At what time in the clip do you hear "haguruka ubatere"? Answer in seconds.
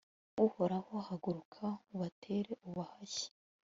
1.07-2.51